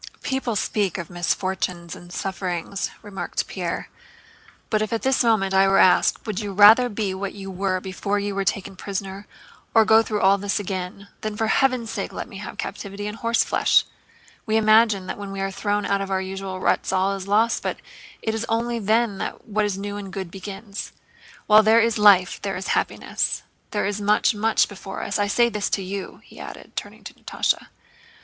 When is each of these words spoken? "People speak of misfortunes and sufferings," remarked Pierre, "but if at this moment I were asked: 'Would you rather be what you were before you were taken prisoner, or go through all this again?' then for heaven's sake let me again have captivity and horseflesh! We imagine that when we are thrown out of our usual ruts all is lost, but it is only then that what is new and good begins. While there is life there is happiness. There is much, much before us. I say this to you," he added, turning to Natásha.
"People 0.23 0.55
speak 0.55 0.97
of 0.97 1.11
misfortunes 1.11 1.95
and 1.95 2.11
sufferings," 2.11 2.89
remarked 3.03 3.45
Pierre, 3.47 3.87
"but 4.71 4.81
if 4.81 4.91
at 4.91 5.03
this 5.03 5.23
moment 5.23 5.53
I 5.53 5.67
were 5.67 5.77
asked: 5.77 6.25
'Would 6.25 6.39
you 6.39 6.53
rather 6.53 6.89
be 6.89 7.13
what 7.13 7.35
you 7.35 7.51
were 7.51 7.79
before 7.79 8.17
you 8.17 8.33
were 8.33 8.43
taken 8.43 8.75
prisoner, 8.75 9.27
or 9.75 9.85
go 9.85 10.01
through 10.01 10.21
all 10.21 10.39
this 10.39 10.59
again?' 10.59 11.07
then 11.21 11.37
for 11.37 11.45
heaven's 11.45 11.91
sake 11.91 12.11
let 12.11 12.27
me 12.27 12.37
again 12.37 12.47
have 12.47 12.57
captivity 12.57 13.05
and 13.05 13.17
horseflesh! 13.17 13.85
We 14.47 14.57
imagine 14.57 15.05
that 15.05 15.19
when 15.19 15.31
we 15.31 15.39
are 15.39 15.51
thrown 15.51 15.85
out 15.85 16.01
of 16.01 16.09
our 16.09 16.19
usual 16.19 16.59
ruts 16.59 16.91
all 16.91 17.13
is 17.15 17.27
lost, 17.27 17.61
but 17.61 17.77
it 18.23 18.33
is 18.33 18.43
only 18.49 18.79
then 18.79 19.19
that 19.19 19.45
what 19.45 19.65
is 19.65 19.77
new 19.77 19.97
and 19.97 20.11
good 20.11 20.31
begins. 20.31 20.93
While 21.45 21.61
there 21.61 21.79
is 21.79 21.99
life 21.99 22.41
there 22.41 22.57
is 22.57 22.69
happiness. 22.69 23.43
There 23.69 23.85
is 23.85 24.01
much, 24.01 24.33
much 24.33 24.67
before 24.67 25.03
us. 25.03 25.19
I 25.19 25.27
say 25.27 25.47
this 25.47 25.69
to 25.69 25.83
you," 25.83 26.21
he 26.23 26.39
added, 26.39 26.75
turning 26.75 27.03
to 27.03 27.13
Natásha. 27.13 27.67